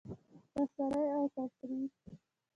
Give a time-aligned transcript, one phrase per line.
[0.55, 1.91] رسنۍ او تفریح